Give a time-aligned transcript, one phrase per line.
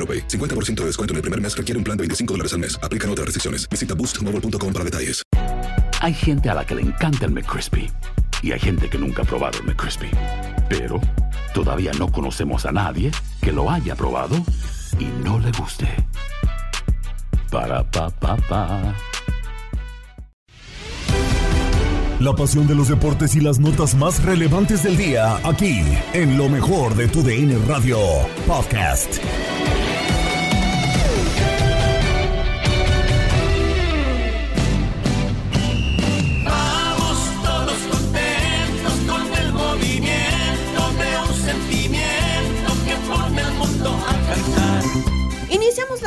[0.00, 0.26] AroPay.
[0.26, 2.80] 50% de descuento en el primer mes requiere un plan de 25 dólares al mes.
[2.82, 3.68] Aplican otras restricciones.
[3.68, 5.22] Visita boostmobile.com para detalles.
[6.00, 7.90] Hay gente a la que le encanta el McCrispy
[8.42, 10.10] y hay gente que nunca ha probado el McCrispy.
[10.68, 10.98] Pero
[11.52, 13.10] todavía no conocemos a nadie
[13.42, 14.36] que lo haya probado
[14.98, 15.86] y no le guste.
[17.50, 18.94] Para pa pa pa.
[22.20, 26.48] La pasión de los deportes y las notas más relevantes del día aquí en lo
[26.50, 27.98] mejor de tu DN Radio
[28.46, 29.18] Podcast.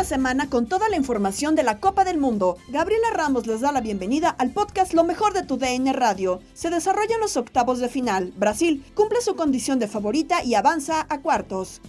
[0.03, 2.57] Semana con toda la información de la Copa del Mundo.
[2.69, 6.41] Gabriela Ramos les da la bienvenida al podcast Lo mejor de tu DN Radio.
[6.53, 8.33] Se desarrollan los octavos de final.
[8.35, 11.81] Brasil cumple su condición de favorita y avanza a cuartos.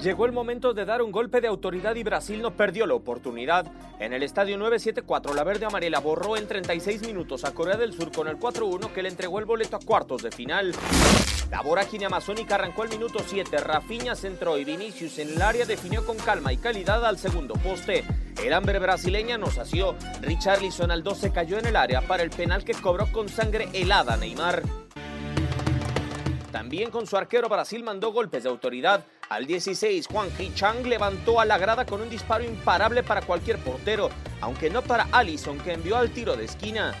[0.00, 3.66] Llegó el momento de dar un golpe de autoridad y Brasil no perdió la oportunidad.
[3.98, 8.12] En el estadio 974, la verde amarela borró en 36 minutos a Corea del Sur
[8.12, 10.72] con el 4-1 que le entregó el boleto a cuartos de final.
[11.50, 13.56] La vorágine amazónica arrancó al minuto 7.
[13.56, 18.04] Rafinha centró y Vinicius en el área definió con calma y calidad al segundo poste.
[18.40, 19.96] El hambre brasileña nos sació.
[20.22, 24.16] Richarlison al 12 cayó en el área para el penal que cobró con sangre helada
[24.16, 24.62] Neymar.
[26.52, 29.04] También con su arquero Brasil mandó golpes de autoridad.
[29.28, 34.08] Al 16, Juan Chang levantó a la grada con un disparo imparable para cualquier portero,
[34.40, 36.94] aunque no para Allison que envió al tiro de esquina.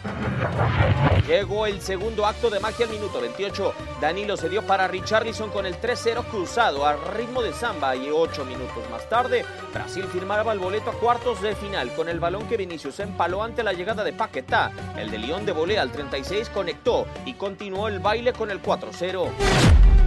[1.26, 3.72] Llegó el segundo acto de magia al minuto 28.
[4.02, 8.44] Danilo se dio para Richarlison con el 3-0 cruzado al ritmo de samba y 8
[8.44, 12.58] minutos más tarde, Brasil firmaba el boleto a cuartos de final con el balón que
[12.58, 14.70] Vinicius empaló ante la llegada de Paquetá.
[14.98, 19.97] El de León de volea al 36 conectó y continuó el baile con el 4-0.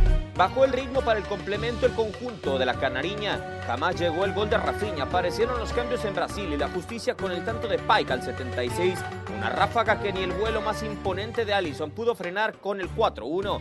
[0.42, 3.62] Bajó el ritmo para el complemento el conjunto de la Canariña.
[3.68, 5.04] Jamás llegó el gol de Rafinha.
[5.04, 8.98] Aparecieron los cambios en Brasil y la justicia con el tanto de Pike al 76.
[9.38, 13.60] Una ráfaga que ni el vuelo más imponente de Allison pudo frenar con el 4-1.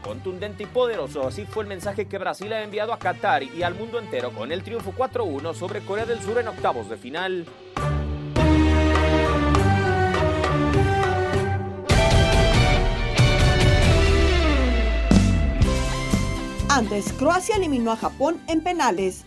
[0.00, 3.74] Contundente y poderoso, así fue el mensaje que Brasil ha enviado a Qatar y al
[3.74, 7.44] mundo entero con el triunfo 4-1 sobre Corea del Sur en octavos de final.
[16.74, 19.24] Antes, Croacia eliminó a Japón en penales.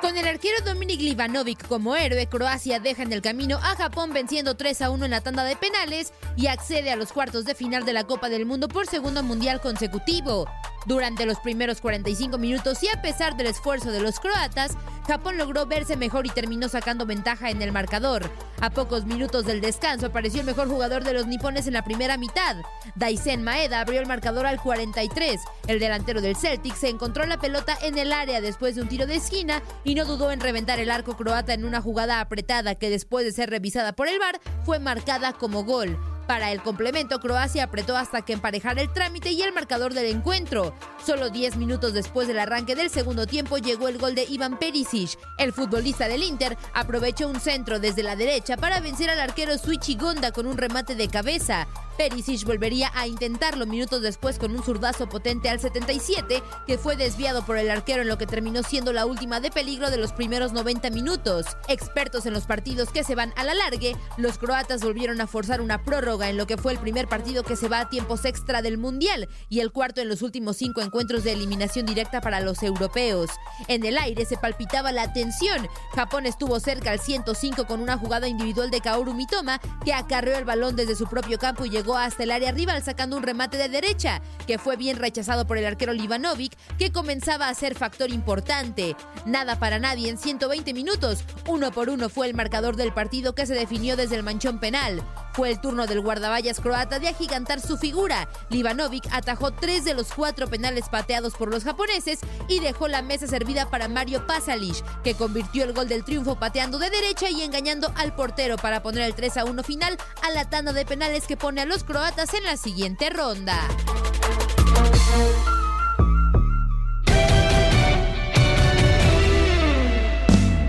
[0.00, 4.56] Con el arquero Dominik Livanovic como héroe, Croacia deja en el camino a Japón venciendo
[4.56, 7.84] 3 a 1 en la tanda de penales y accede a los cuartos de final
[7.84, 10.46] de la Copa del Mundo por segundo mundial consecutivo.
[10.86, 15.66] Durante los primeros 45 minutos y a pesar del esfuerzo de los croatas, Japón logró
[15.66, 18.30] verse mejor y terminó sacando ventaja en el marcador.
[18.60, 22.16] A pocos minutos del descanso apareció el mejor jugador de los nipones en la primera
[22.16, 22.56] mitad.
[22.94, 25.40] Daisen Maeda abrió el marcador al 43.
[25.66, 29.06] El delantero del Celtic se encontró la pelota en el área después de un tiro
[29.06, 32.90] de esquina y no dudó en reventar el arco croata en una jugada apretada que
[32.90, 35.98] después de ser revisada por el VAR fue marcada como gol.
[36.26, 40.74] Para el complemento, Croacia apretó hasta que emparejara el trámite y el marcador del encuentro.
[41.04, 45.18] Solo 10 minutos después del arranque del segundo tiempo llegó el gol de Ivan Perisic.
[45.38, 49.96] El futbolista del Inter aprovechó un centro desde la derecha para vencer al arquero Suichi
[49.96, 51.66] Gonda con un remate de cabeza.
[51.96, 57.44] Perisic volvería a intentarlo minutos después con un zurdazo potente al 77, que fue desviado
[57.46, 60.52] por el arquero en lo que terminó siendo la última de peligro de los primeros
[60.52, 61.46] 90 minutos.
[61.68, 65.60] Expertos en los partidos que se van a la largue, los croatas volvieron a forzar
[65.60, 68.60] una prórroga en lo que fue el primer partido que se va a tiempos extra
[68.60, 72.62] del Mundial y el cuarto en los últimos cinco encuentros de eliminación directa para los
[72.62, 73.30] europeos.
[73.68, 75.68] En el aire se palpitaba la tensión.
[75.94, 80.44] Japón estuvo cerca al 105 con una jugada individual de Kaoru Mitoma que acarreó el
[80.44, 83.68] balón desde su propio campo y llegó hasta el área rival sacando un remate de
[83.68, 88.96] derecha, que fue bien rechazado por el arquero Livanovic, que comenzaba a ser factor importante.
[89.26, 91.24] Nada para nadie en 120 minutos.
[91.46, 95.02] Uno por uno fue el marcador del partido que se definió desde el manchón penal.
[95.34, 98.28] Fue el turno del guardaballas croata de agigantar su figura.
[98.50, 103.26] Livanovic atajó tres de los cuatro penales pateados por los japoneses y dejó la mesa
[103.26, 107.92] servida para Mario Pasalic, que convirtió el gol del triunfo pateando de derecha y engañando
[107.96, 111.36] al portero para poner el 3 a 1 final a la tanda de penales que
[111.36, 113.58] pone a los croatas en la siguiente ronda.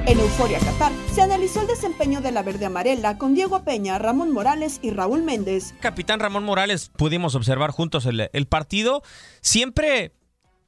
[0.08, 4.32] En Euforia Qatar se analizó el desempeño de la verde amarela con Diego Peña, Ramón
[4.32, 5.74] Morales y Raúl Méndez.
[5.80, 9.02] Capitán Ramón Morales, pudimos observar juntos el, el partido.
[9.42, 10.14] Siempre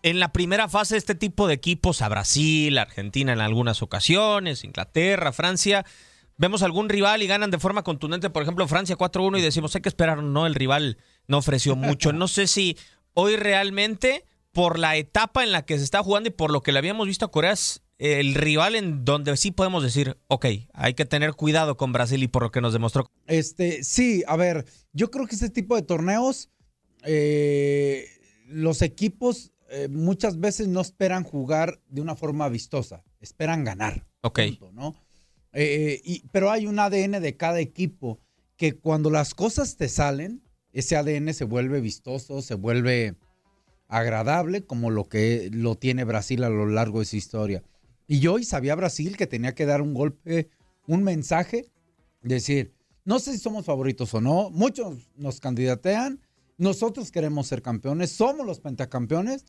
[0.02, 5.32] en la primera fase este tipo de equipos, a Brasil, Argentina en algunas ocasiones, Inglaterra,
[5.32, 5.86] Francia,
[6.38, 9.82] vemos algún rival y ganan de forma contundente, por ejemplo Francia 4-1 y decimos hay
[9.84, 10.98] que esperar, no, el rival
[11.28, 12.12] no ofreció mucho.
[12.12, 12.76] No sé si
[13.14, 16.72] hoy realmente por la etapa en la que se está jugando y por lo que
[16.72, 20.94] le habíamos visto a Corea es el rival en donde sí podemos decir, ok, hay
[20.94, 23.10] que tener cuidado con Brasil y por lo que nos demostró.
[23.26, 26.50] Este, sí, a ver, yo creo que este tipo de torneos,
[27.04, 28.06] eh,
[28.48, 34.06] los equipos eh, muchas veces no esperan jugar de una forma vistosa, esperan ganar.
[34.22, 34.40] Ok.
[34.48, 34.96] punto, ¿no?
[35.54, 38.20] Eh, y- pero hay un ADN de cada equipo
[38.58, 40.42] que cuando las cosas te salen,
[40.72, 43.16] ese ADN se vuelve vistoso, se vuelve
[43.88, 47.64] agradable, como lo que lo tiene Brasil a lo largo de su historia.
[48.08, 50.50] Y hoy sabía Brasil que tenía que dar un golpe,
[50.88, 51.70] un mensaje,
[52.22, 52.74] decir,
[53.04, 56.22] no sé si somos favoritos o no, muchos nos candidatean,
[56.58, 59.46] nosotros queremos ser campeones, somos los pentacampeones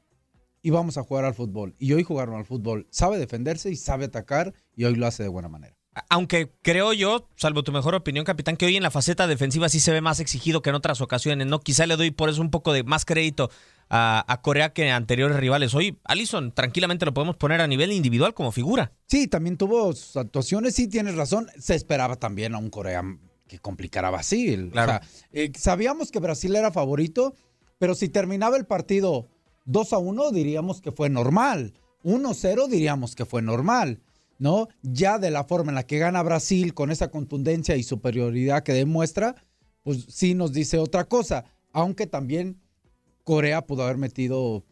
[0.61, 1.75] y vamos a jugar al fútbol.
[1.79, 2.87] Y hoy jugaron al fútbol.
[2.91, 5.78] Sabe defenderse y sabe atacar y hoy lo hace de buena manera.
[6.09, 9.81] Aunque creo yo, salvo tu mejor opinión, capitán, que hoy en la faceta defensiva sí
[9.81, 11.61] se ve más exigido que en otras ocasiones, ¿no?
[11.61, 13.51] Quizá le doy por eso un poco de más crédito
[13.89, 15.75] a, a Corea que a anteriores rivales.
[15.75, 18.93] Hoy, Allison, tranquilamente lo podemos poner a nivel individual como figura.
[19.07, 21.49] Sí, también tuvo sus actuaciones, sí, tienes razón.
[21.59, 23.03] Se esperaba también a un Corea
[23.47, 24.71] que complicara a Brasil.
[24.73, 24.93] Claro.
[24.93, 25.03] O sea,
[25.33, 27.35] eh, sabíamos que Brasil era favorito,
[27.79, 29.29] pero si terminaba el partido
[29.65, 31.75] 2 a 1, diríamos que fue normal.
[32.05, 34.01] 1-0 diríamos que fue normal.
[34.39, 34.69] ¿No?
[34.83, 38.73] Ya de la forma en la que gana Brasil con esa contundencia y superioridad que
[38.73, 39.35] demuestra,
[39.83, 41.45] pues sí nos dice otra cosa.
[41.73, 42.61] Aunque también
[43.25, 44.65] Corea pudo haber metido,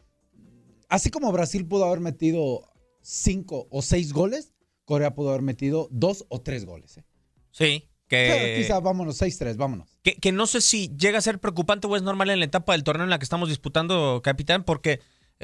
[0.89, 2.63] así como Brasil pudo haber metido
[3.01, 4.53] cinco o seis goles,
[4.85, 6.97] Corea pudo haber metido dos o tres goles.
[6.97, 7.03] ¿eh?
[7.51, 9.99] Sí, Pero que, quizá vámonos, 6-3, vámonos.
[10.01, 12.71] que, que no sé si llega a ser preocupante o es normal en la etapa
[12.71, 15.01] del torneo en la que estamos disputando, capitán, porque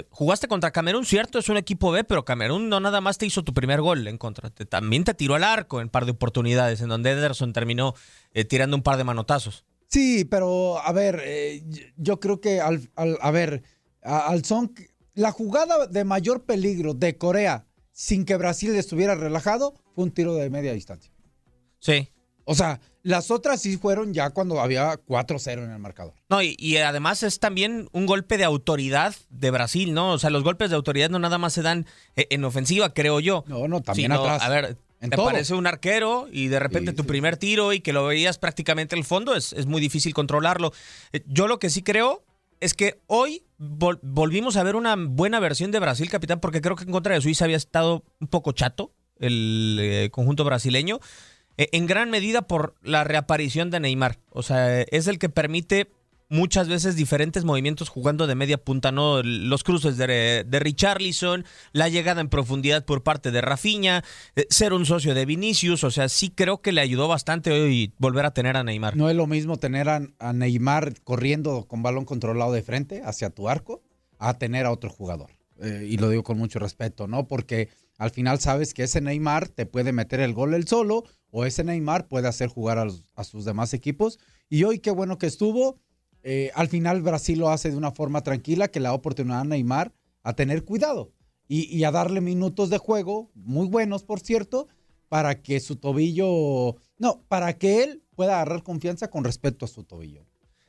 [0.09, 3.43] jugaste contra Camerún, cierto, es un equipo B, pero Camerún no nada más te hizo
[3.43, 6.11] tu primer gol en contra, te- también te tiró al arco en un par de
[6.11, 7.93] oportunidades, en donde Ederson terminó
[8.33, 9.65] eh, tirando un par de manotazos.
[9.87, 11.63] Sí, pero a ver, eh,
[11.97, 13.61] yo creo que al, al- a ver,
[14.01, 14.73] a- al son,
[15.13, 20.33] la jugada de mayor peligro de Corea sin que Brasil estuviera relajado fue un tiro
[20.33, 21.11] de media distancia.
[21.77, 22.09] Sí.
[22.45, 26.13] O sea, las otras sí fueron ya cuando había 4-0 en el marcador.
[26.29, 30.13] No, y, y además es también un golpe de autoridad de Brasil, ¿no?
[30.13, 33.19] O sea, los golpes de autoridad no nada más se dan eh, en ofensiva, creo
[33.19, 33.43] yo.
[33.47, 34.41] No, no, también sino, atrás.
[34.41, 35.25] A ver, En te todo.
[35.25, 38.37] parece un arquero y de repente Sí, tu sí, primer tiro y que lo veías
[38.37, 40.71] prácticamente el fondo, es, es muy difícil controlarlo.
[41.11, 42.23] Eh, Yo lo que sí creo
[42.61, 46.77] es que hoy vol- volvimos a ver una buena versión de Brasil, capitán, porque creo
[46.77, 50.99] que en contra de Suiza había estado un poco chato el eh, conjunto brasileño,
[51.57, 54.19] en gran medida por la reaparición de Neymar.
[54.29, 55.89] O sea, eh, es el que permite
[56.29, 59.21] muchas veces diferentes movimientos jugando de media punta, ¿no?
[59.21, 64.03] Los cruces de, Richarlison, la llegada en profundidad por parte de Rafinha,
[64.35, 67.93] eh, ser un socio de Vinicius, o sea, sí creo que le ayudó bastante hoy
[67.99, 68.97] volver a tener a Neymar.
[68.97, 73.29] No es lo mismo tener a, a Neymar corriendo con balón controlado de frente hacia
[73.29, 73.83] tu arco
[74.17, 75.31] a tener a otro jugador.
[75.61, 77.27] Eh, y lo digo con mucho respeto, ¿no?
[77.27, 81.03] Porque al final sabes que ese Neymar te puede meter el gol él solo
[81.35, 84.19] o ese Neymar puede hacer jugar a, sus demás equipos.
[84.49, 85.79] Y hoy qué bueno que estuvo.
[86.21, 89.43] Eh, al final Brasil lo hace de una forma tranquila que le da oportunidad a
[89.43, 91.11] Neymar a tener cuidado
[91.47, 94.67] y, a darle minutos de juego, muy buenos por cierto,
[95.09, 99.83] para que su tobillo, no, para que él pueda agarrar confianza con respecto a su
[99.83, 100.25] tobillo.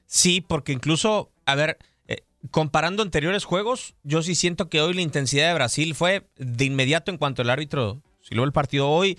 [0.06, 1.78] Sí, porque incluso, a ver,
[2.08, 6.64] eh, comparando anteriores juegos, yo sí siento que hoy la intensidad de Brasil fue de
[6.64, 9.18] inmediato en cuanto el árbitro silbó el partido hoy,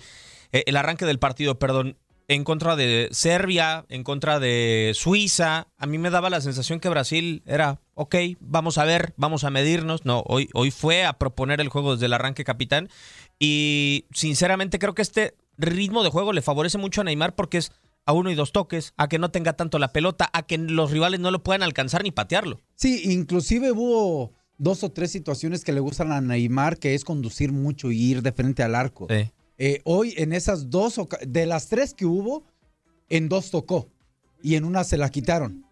[0.66, 1.96] el arranque del partido, perdón,
[2.28, 5.68] en contra de Serbia, en contra de Suiza.
[5.78, 9.50] A mí me daba la sensación que Brasil era, ok, vamos a ver, vamos a
[9.50, 10.04] medirnos.
[10.04, 12.88] No, hoy, hoy fue a proponer el juego desde el arranque capitán.
[13.38, 17.72] Y sinceramente creo que este ritmo de juego le favorece mucho a Neymar porque es
[18.06, 20.92] a uno y dos toques, a que no tenga tanto la pelota, a que los
[20.92, 22.60] rivales no lo puedan alcanzar ni patearlo.
[22.76, 27.50] Sí, inclusive hubo dos o tres situaciones que le gustan a Neymar, que es conducir
[27.50, 29.08] mucho y ir de frente al arco.
[29.10, 29.30] Sí.
[29.58, 32.44] Eh, hoy en esas dos, de las tres que hubo,
[33.08, 33.88] en dos tocó
[34.42, 35.64] y en una se la quitaron.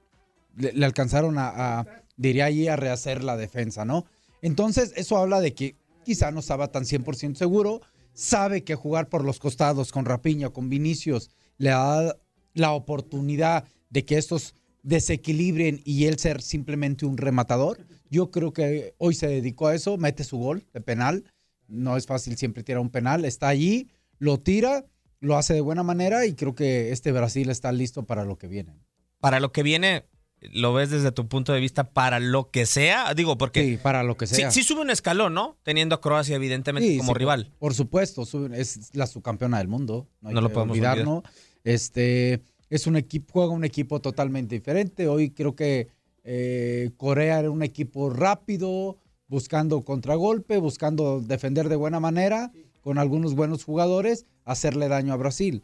[0.56, 1.86] Le, alcanzaron a, a,
[2.16, 4.06] diría ahí, a rehacer la defensa, ¿no?
[4.40, 7.80] Entonces, eso habla de que quizá no estaba tan 100% seguro,
[8.12, 12.16] sabe que jugar por los costados con Rapiña, con Vinicius, le da
[12.54, 17.84] la oportunidad de que estos desequilibren y él ser simplemente un rematador.
[18.10, 21.24] Yo creo que hoy se dedicó a eso, mete su gol de penal.
[21.68, 24.84] No es fácil siempre tirar un penal, está allí, lo tira,
[25.20, 28.46] lo hace de buena manera y creo que este Brasil está listo para lo que
[28.48, 28.74] viene.
[29.20, 30.04] Para lo que viene,
[30.52, 34.02] lo ves desde tu punto de vista para lo que sea, digo, porque Sí, para
[34.02, 34.50] lo que sea.
[34.50, 35.56] sí sube un escalón, ¿no?
[35.62, 37.46] Teniendo a Croacia evidentemente Sí, como sí, rival.
[37.46, 40.06] Por, por supuesto, sube- es la subcampeona del mundo.
[40.20, 41.06] No, hay No lo podemos olvidar, olvidar.
[41.08, 41.22] ¿no?
[41.64, 45.08] Este es un equipo, juega un equipo totalmente diferente.
[45.08, 45.88] Hoy creo que
[46.24, 53.34] eh, Corea era un equipo rápido, buscando contragolpe, buscando defender de buena manera, con algunos
[53.34, 55.62] buenos jugadores, hacerle daño a Brasil.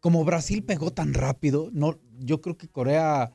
[0.00, 3.32] Como Brasil pegó tan rápido, no, yo creo que Corea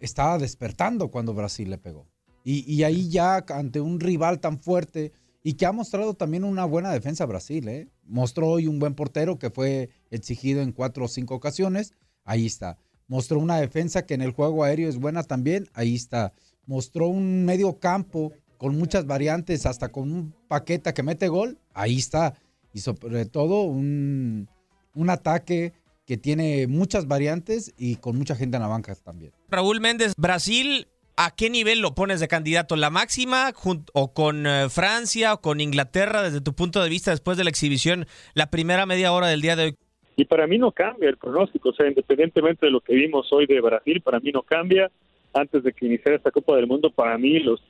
[0.00, 2.06] estaba despertando cuando Brasil le pegó.
[2.44, 5.12] Y, ahí ya ante un rival tan fuerte
[5.42, 7.88] y que ha mostrado también una buena defensa Brasil, ¿eh?
[8.04, 11.92] Mostró hoy un buen portero que fue exigido en cuatro o cinco ocasiones,
[12.24, 12.78] ahí está.
[13.06, 16.32] Mostró una defensa que en el juego aéreo es buena también, ahí está.
[16.64, 21.96] Mostró un medio campo con muchas variantes, hasta con un paqueta que mete gol, ahí
[21.96, 22.34] está.
[22.74, 24.48] Y sobre todo un,
[24.94, 25.72] un ataque
[26.06, 29.32] que tiene muchas variantes y con mucha gente en la banca también.
[29.48, 30.86] Raúl Méndez, Brasil,
[31.16, 32.76] ¿a qué nivel lo pones de candidato?
[32.76, 33.52] ¿La máxima
[33.94, 37.50] o con eh, Francia o con Inglaterra desde tu punto de vista después de la
[37.50, 39.74] exhibición, la primera media hora del día de hoy?
[40.18, 43.46] y para mí no cambia el pronóstico, o sea, independientemente de lo que vimos hoy
[43.46, 44.90] de Brasil, para mí no cambia.
[45.32, 47.62] Antes de que iniciara esta Copa del Mundo, para mí los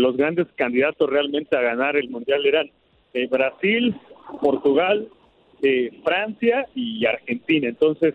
[0.00, 2.70] los grandes candidatos realmente a ganar el mundial eran
[3.14, 3.94] eh, Brasil,
[4.40, 5.08] Portugal,
[5.62, 7.68] eh, Francia y Argentina.
[7.68, 8.14] Entonces,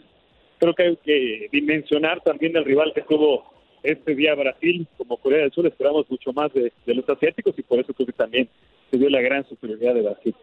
[0.60, 3.52] creo que hay que dimensionar también el rival que tuvo
[3.84, 7.80] este día Brasil, como Corea del Sur, esperamos mucho más de, los asiáticos y por
[7.80, 8.48] eso también
[8.92, 10.36] se dio la gran superioridad de Brasil.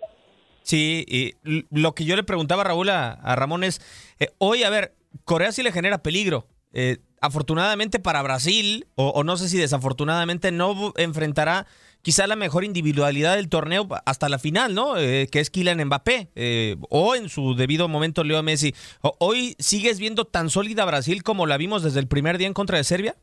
[0.62, 1.34] Sí, y
[1.70, 3.80] lo que yo le preguntaba a Raúl a, Ramón es,
[4.18, 4.92] eh, hoy, a ver,
[5.24, 6.46] Corea sí le genera peligro.
[6.72, 11.66] Eh, afortunadamente para Brasil, o, no sé si desafortunadamente, no enfrentará
[12.02, 14.96] quizá la mejor individualidad del torneo hasta la final, ¿no?
[14.96, 18.72] Eh, que es Kylian Mbappé, eh, o en su debido momento Leo Messi.
[19.18, 22.78] ¿Hoy sigues viendo tan sólida Brasil como la vimos desde el primer día en contra
[22.78, 23.16] de Serbia?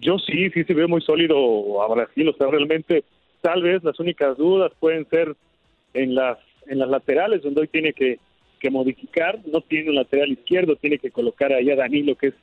[0.00, 3.04] Yo sí, sí se ve muy sólido a Brasil, o sea, realmente
[3.40, 5.36] tal vez las únicas dudas pueden ser
[5.94, 8.18] en las en las laterales, donde hoy tiene que,
[8.62, 12.34] que modificar, no tiene un lateral izquierdo, tiene que colocar ahí a Danilo, que es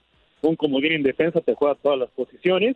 [0.42, 2.76] un comodín en defensa, te juega todas las posiciones,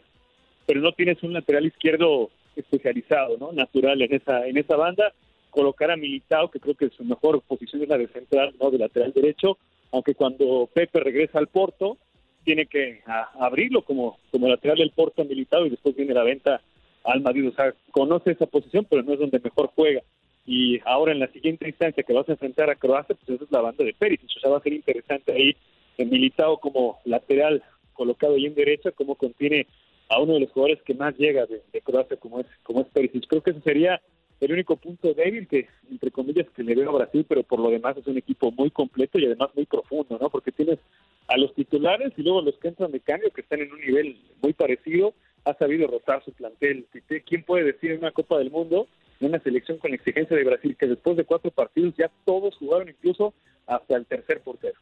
[0.66, 3.52] pero no tienes un lateral izquierdo especializado, ¿no?
[3.52, 5.12] Natural en esa en esa banda,
[5.50, 8.78] colocar a Militao, que creo que su mejor posición es la de central, no de
[8.78, 9.58] lateral derecho,
[9.92, 11.98] aunque cuando Pepe regresa al Porto,
[12.46, 13.02] tiene que
[13.38, 16.62] abrirlo como, como lateral del Porto a Militao y después viene la venta
[17.04, 17.50] al Madrid.
[17.50, 20.02] O sea, conoce esa posición, pero no es donde mejor juega.
[20.46, 23.52] Y ahora en la siguiente instancia que vas a enfrentar a Croacia, pues esa es
[23.52, 24.30] la banda de Perisic.
[24.38, 25.56] O sea, va a ser interesante ahí
[25.98, 29.68] en Militao como lateral colocado ahí en derecha, como contiene
[30.10, 33.28] a uno de los jugadores que más llega de, Croacia, como es, como es Perisic.
[33.28, 34.02] Creo que ese sería
[34.42, 37.70] el único punto débil que, entre comillas, que le veo a Brasil, pero por lo
[37.70, 40.30] demás es un equipo muy completo y además muy profundo, ¿no?
[40.30, 40.80] Porque tienes
[41.28, 44.18] a los titulares y luego los que entran de cambio que están en un nivel
[44.42, 45.14] muy parecido,
[45.46, 46.86] ha sabido rotar su plantel.
[47.26, 48.88] ¿Quién puede decir en una Copa del Mundo,
[49.26, 52.90] una selección con la exigencia de Brasil, que después de cuatro partidos ya todos jugaron
[52.90, 53.34] incluso
[53.68, 54.76] hasta el tercer portero?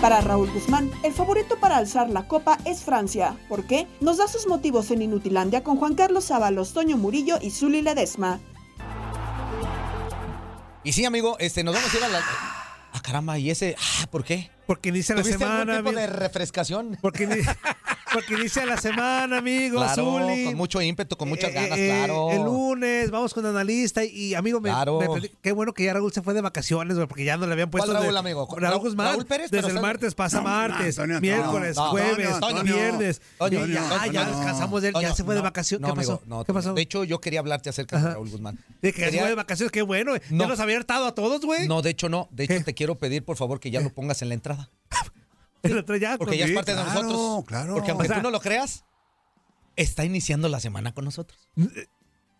[0.00, 3.36] Para Raúl Guzmán, el favorito para alzar la copa es Francia.
[3.48, 3.88] ¿Por qué?
[4.00, 8.38] Nos da sus motivos en Inutilandia con Juan Carlos Ábalos, Toño Murillo y Zuli Ledesma.
[10.84, 12.20] Y sí, amigo, este, nos vamos a ir a la.
[12.92, 13.74] Ah, caramba, ¿y ese?
[13.78, 14.50] Ah, ¿por qué?
[14.66, 15.78] Porque inicia la ¿Tuviste algún semana.
[15.78, 16.96] tipo de refrescación?
[17.02, 17.26] Porque,
[18.12, 19.76] porque inicia la semana, amigo.
[19.78, 20.44] Claro, Zuli.
[20.46, 22.30] con mucho ímpetu, con muchas Eh, ganas, eh, claro.
[22.30, 24.98] El lunes vamos con analista y, y, amigo, me, Claro.
[25.00, 27.52] me qué bueno que ya Raúl se fue de vacaciones, güey, porque ya no le
[27.52, 27.90] habían puesto.
[27.90, 28.46] ¿Cuál Raúl, de- amigo?
[28.50, 29.12] Raúl Raúl- Guzmán.
[29.12, 33.20] Raúl Pérez, desde el martes pasa martes, Antonio, miércoles, no, jueves, Antonio, viernes.
[33.50, 34.36] Ya, ya no.
[34.36, 35.82] descansamos de él, ya se fue de vacaciones.
[35.82, 36.12] no, ¿Qué pasó?
[36.12, 36.74] amigo, no, ¿Qué pasó?
[36.74, 38.58] De hecho, yo quería hablarte acerca de Raúl Guzmán.
[38.82, 40.12] De que ya se Quería- fue de vacaciones, qué bueno.
[40.30, 41.66] Ya los había hartado a todos, güey.
[41.68, 42.28] No, de hecho no.
[42.30, 44.70] De hecho, te quiero pedir, por favor, que ya lo pongas en la entrada.
[45.62, 47.44] Porque ya es parte de nosotros.
[47.46, 47.74] claro.
[47.74, 48.84] Porque aunque O sea- tú no lo creas,
[49.76, 51.48] está iniciando la semana con nosotros.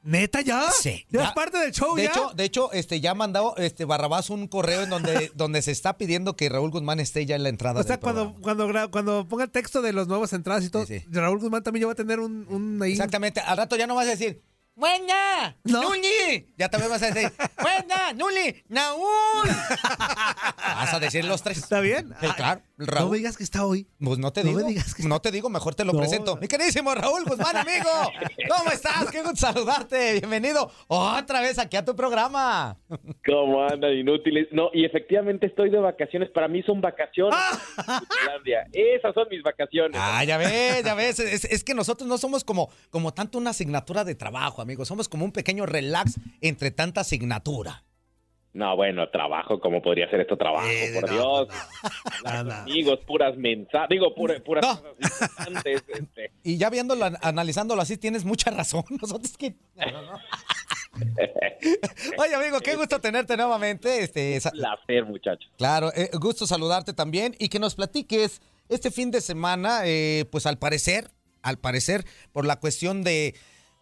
[0.05, 0.71] ¿Neta ya?
[0.71, 1.05] Sí.
[1.11, 2.11] ¿Ya, es parte del show de ya?
[2.11, 5.73] hecho, de hecho, este ya ha mandado este Barrabás un correo en donde, donde se
[5.73, 8.91] está pidiendo que Raúl Guzmán esté ya en la entrada o sea, del cuando, cuando,
[8.91, 11.07] cuando ponga el texto de los nuevos entradas y todo, Sí, sí.
[11.11, 12.93] Raúl Guzmán también ya va a tener un, un ahí.
[12.93, 13.41] Exactamente.
[13.41, 14.41] Al rato ya no vas a decir,
[14.77, 15.57] ¡Buena!
[15.65, 15.83] No.
[15.83, 16.55] ¡Nuli!
[16.57, 18.13] Ya también vas a decir, ¡Buena!
[18.15, 18.63] ¡Nuli!
[18.69, 19.49] ¡Naúl!
[20.57, 21.59] vas a decir los tres.
[21.59, 22.15] ¿Está bien?
[22.21, 22.93] Sí, Ah, claro.
[22.93, 23.11] No Raúl.
[23.13, 23.87] me digas que está hoy.
[24.01, 24.61] Pues no te No digo.
[24.61, 25.99] me digas que- No te digo, mejor te lo No.
[25.99, 26.37] presento.
[26.37, 27.89] Mi queridísimo Raúl Guzmán, amigo.
[28.57, 29.11] ¿Cómo estás?
[29.11, 30.15] Qué gusto saludarte.
[30.21, 32.79] Bienvenido otra vez aquí a tu programa.
[33.27, 34.49] ¿Cómo andan inútiles?
[34.53, 36.31] No, y efectivamente estoy de vacaciones.
[36.31, 37.39] Para mí son vacaciones.
[38.23, 38.67] Islandia.
[38.73, 39.99] Esas son mis vacaciones.
[40.01, 41.19] Ah, ya ves, ya ves.
[41.19, 44.85] Es, es que nosotros no somos como, como tanto una asignatura de trabajo, amigo.
[44.85, 47.85] Somos como un pequeño relax entre tanta asignatura.
[48.59, 50.67] No, bueno, trabajo, ¿cómo podría ser esto trabajo?
[50.67, 51.13] Eh, por no,
[51.45, 51.49] Dios.
[52.25, 52.53] no, no.
[52.55, 53.89] Amigos, puras mensajes.
[53.89, 54.83] Digo, pura- puras No.
[54.83, 55.85] cosas importantes.
[55.95, 56.33] este.
[56.43, 58.83] Y ya viéndolo, an- analizándolo así, tienes mucha razón.
[59.01, 59.55] Nosotros que...
[59.77, 60.19] No, no, no.
[62.19, 64.03] Oye, amigo, qué gusto tenerte nuevamente.
[64.03, 65.49] Este, sa- Placer, muchachos.
[65.57, 70.47] Claro, eh, gusto saludarte también y que nos platiques este fin de semana, eh, pues
[70.47, 71.11] al parecer,
[71.43, 73.35] al parecer, por la cuestión de,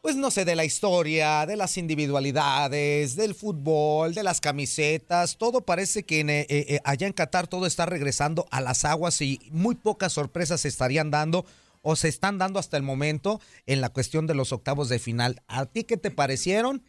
[0.07, 5.63] pues no sé, de la historia, de las individualidades, del fútbol, de las camisetas, todo
[5.63, 9.41] parece que en, eh, eh, allá en Qatar todo está regresando a las aguas y
[9.51, 11.45] muy pocas sorpresas se estarían dando
[11.83, 15.43] o se están dando hasta el momento en la cuestión de los octavos de final.
[15.49, 16.85] ¿A ti qué te parecieron?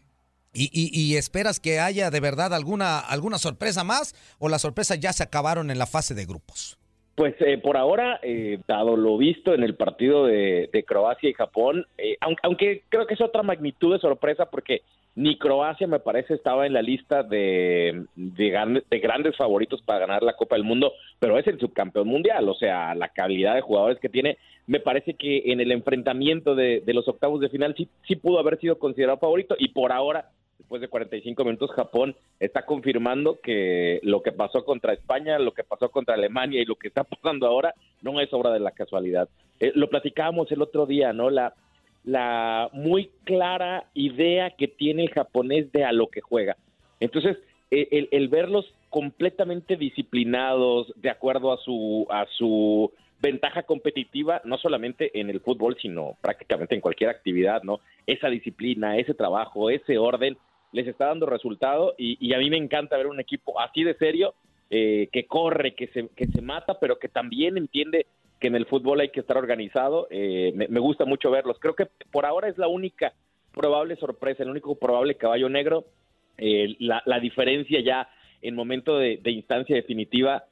[0.54, 5.00] ¿Y, y- y esperas que haya de verdad alguna, alguna sorpresa más o las sorpresas
[5.00, 6.77] ya se acabaron en la fase de grupos?
[7.18, 11.34] Pues eh, por ahora, eh, dado lo visto en el partido de, de Croacia y
[11.34, 14.84] Japón, eh, aunque, aunque creo que es otra magnitud de sorpresa porque
[15.18, 20.00] ni Croacia me parece estaba en la lista de, de, gran- de grandes favoritos para
[20.00, 23.62] ganar la Copa del Mundo, pero es el subcampeón mundial, o sea, la calidad de
[23.62, 27.74] jugadores que tiene, me parece que en el enfrentamiento de, de los octavos de final
[27.76, 32.16] sí, sí pudo haber sido considerado favorito y por ahora después de 45 minutos, Japón
[32.40, 36.76] está confirmando que lo que pasó contra España, lo que pasó contra Alemania y lo
[36.76, 39.30] que está pasando ahora no es obra de la casualidad.
[39.60, 41.30] Eh, lo platicábamos el otro día, ¿no?
[41.30, 41.54] La,
[42.08, 46.56] la muy clara idea que tiene el japonés de a lo que juega.
[47.02, 47.38] Entonces,
[47.70, 54.58] eh, el, el verlos completamente disciplinados, de acuerdo a su, a su ventaja competitiva, no
[54.58, 57.82] solamente en el fútbol, sino prácticamente en cualquier actividad, ¿no?
[58.06, 60.38] Esa disciplina, ese trabajo, ese orden,
[60.72, 63.96] les está dando resultado y, y a mí me encanta ver un equipo así de
[63.96, 64.34] serio,
[64.70, 68.06] eh, que corre, que se, que se mata, pero que también entiende
[68.40, 70.08] que en el fútbol hay que estar organizado.
[70.10, 71.58] Eh, me, me gusta mucho verlos.
[71.60, 73.14] Creo que por ahora es la única
[73.54, 75.86] probable sorpresa, el único probable caballo negro.
[76.38, 78.10] Eh, la, la diferencia ya
[78.42, 80.46] en momento de, de instancia definitiva,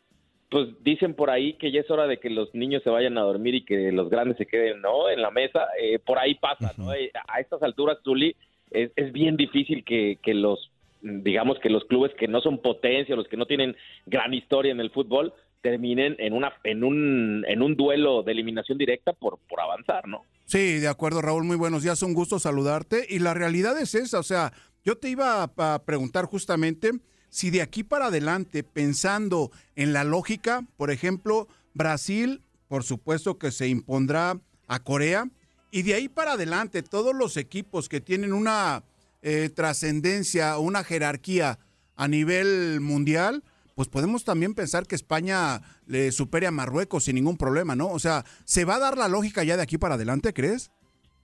[0.50, 3.22] pues dicen por ahí que ya es hora de que los niños se vayan a
[3.22, 5.10] dormir y que los grandes se queden, ¿no?
[5.10, 6.94] En la mesa, eh, por ahí pasa, ¿no?
[6.94, 8.36] Eh, a estas alturas, Tuli,
[8.72, 10.72] es, es bien difícil que, que los,
[11.02, 14.80] digamos que los clubes que no son potencia, los que no tienen gran historia en
[14.80, 15.34] el fútbol,
[15.66, 20.22] terminen en una en un en un duelo de eliminación directa por por avanzar, ¿no?
[20.46, 23.08] Sí, de acuerdo, Raúl, muy buenos días, un gusto saludarte.
[23.10, 26.92] Y la realidad es esa, o sea, yo te iba a, preguntar justamente
[27.30, 33.50] si de aquí para adelante, pensando en la lógica, por ejemplo, Brasil, por supuesto que
[33.50, 35.28] se impondrá a Corea,
[35.72, 38.84] y de ahí para adelante, todos los equipos que tienen una
[39.24, 41.58] eh, trascendencia, una jerarquía
[41.96, 43.44] a nivel mundial,
[43.76, 47.90] pues podemos también pensar que España le supere a Marruecos sin ningún problema, ¿no?
[47.90, 50.72] O sea, ¿se va a dar la lógica ya de aquí para adelante, crees?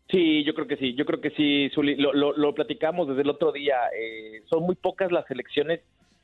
[0.09, 1.95] Sí, yo creo que sí, yo creo que sí, Zuli.
[1.95, 3.77] Lo, lo, platicamos desde el otro día.
[3.97, 5.79] eh, son muy pocas las selecciones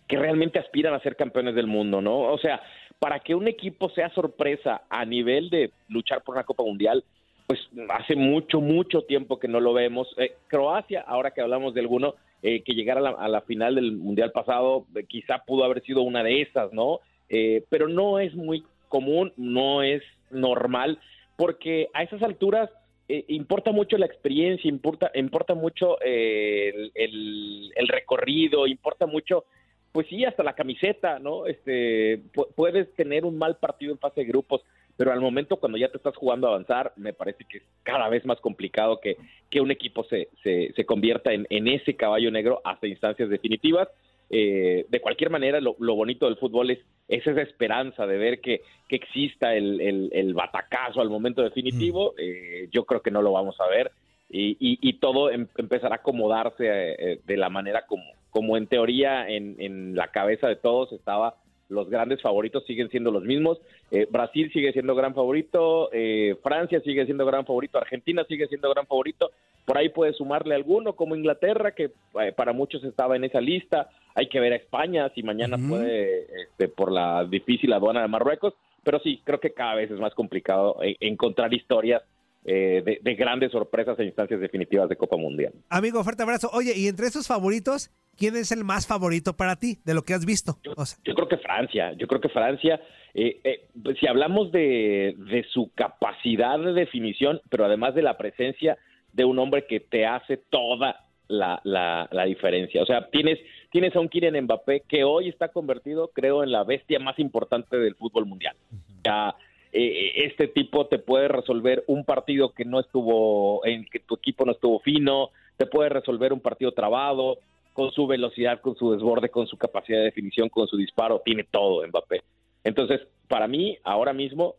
[0.07, 2.19] que realmente aspiran a ser campeones del mundo, ¿no?
[2.19, 2.61] O sea,
[2.99, 7.03] para que un equipo sea sorpresa a nivel de luchar por una Copa Mundial,
[7.45, 7.59] pues
[7.89, 10.07] hace mucho, mucho tiempo que no lo vemos.
[10.17, 13.75] Eh, Croacia, ahora que hablamos de alguno, eh, que llegara a la, a la final
[13.75, 16.99] del Mundial pasado, eh, quizá pudo haber sido una de esas, ¿no?
[17.29, 20.99] Eh, pero no es muy común, no es normal,
[21.35, 22.69] porque a esas alturas
[23.09, 29.45] eh, importa mucho la experiencia, importa, importa mucho eh, el, el- recorrido, importa mucho,
[29.93, 31.45] pues sí, hasta la camiseta, ¿no?
[31.45, 34.61] Este, pu- puedes tener un mal partido en fase de grupos,
[34.97, 38.09] pero al momento cuando ya te estás jugando a avanzar, me parece que es cada
[38.09, 39.15] vez más complicado que,
[39.49, 43.87] que un equipo se, se, se convierta en, en ese caballo negro hasta instancias definitivas.
[44.29, 48.41] Eh, de cualquier manera, lo, lo bonito del fútbol es, es esa esperanza de ver
[48.41, 52.13] que, que exista el, el, el batacazo al momento definitivo.
[52.17, 53.91] Eh, yo creo que no lo vamos a ver
[54.29, 58.67] y, y, y todo em- empezará a acomodarse eh, de la manera como, como en
[58.67, 61.35] teoría en, en la cabeza de todos estaba.
[61.69, 63.59] Los grandes favoritos siguen siendo los mismos.
[63.91, 68.69] Eh, Brasil sigue siendo gran favorito, eh, Francia sigue siendo gran favorito, Argentina sigue siendo
[68.69, 69.31] gran favorito.
[69.65, 73.89] Por ahí puede sumarle alguno, como Inglaterra, que eh, para muchos estaba en esa lista.
[74.15, 78.53] Hay que ver a España si mañana puede, este, por la difícil aduana de Marruecos.
[78.83, 82.01] Pero sí, creo que cada vez es más complicado eh, encontrar historias
[82.47, 85.53] eh, de, de grandes sorpresas en instancias definitivas de Copa Mundial.
[85.69, 86.49] Amigo, fuerte abrazo.
[86.53, 90.13] Oye, y entre esos favoritos, ¿quién es el más favorito para ti de lo que
[90.13, 90.57] has visto?
[90.77, 92.79] O sea, Yo creo que Francia, yo creo que Francia,
[93.13, 93.67] eh, eh,
[93.99, 98.77] si hablamos de, de su capacidad de definición, pero además de la presencia
[99.11, 102.81] de un hombre que te hace toda la, la, la diferencia.
[102.81, 103.39] O sea, tienes,
[103.71, 107.77] tienes a un Kylian Mbappé que hoy está convertido, creo, en la bestia más importante
[107.77, 108.55] del fútbol mundial.
[109.03, 109.35] Ya,
[109.71, 114.45] eh, este tipo te puede resolver un partido que no estuvo, en que tu equipo
[114.45, 117.37] no estuvo fino, te puede resolver un partido trabado,
[117.73, 121.43] con su velocidad, con su desborde, con su capacidad de definición, con su disparo, tiene
[121.43, 122.23] todo Mbappé.
[122.63, 124.55] Entonces, para mí, ahora mismo,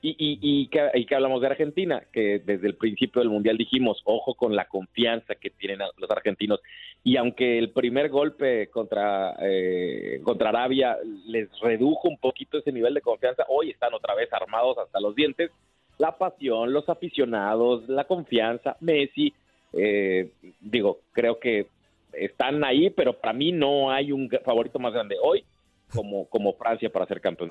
[0.00, 4.34] y, y, y, que, hablamos de Argentina, que desde el principio del Mundial dijimos, ojo
[4.34, 6.60] con la confianza que tienen los argentinos,
[7.02, 12.94] y aunque el primer golpe contra, eh, contra Arabia les redujo un poquito ese nivel
[12.94, 15.50] de confianza, hoy están otra vez armados hasta los dientes,
[15.98, 19.32] la pasión, los aficionados, la confianza, Messi,
[19.72, 20.30] eh,
[20.60, 21.66] digo, creo que
[22.12, 25.44] están ahí, pero para mí no hay un favorito más grande hoy
[25.92, 27.50] como, como Francia para ser campeón.